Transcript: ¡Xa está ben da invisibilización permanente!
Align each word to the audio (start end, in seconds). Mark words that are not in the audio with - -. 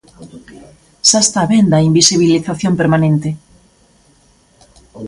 ¡Xa 1.09 1.19
está 1.25 1.41
ben 1.51 1.65
da 1.73 1.85
invisibilización 1.89 2.73
permanente! 2.79 3.29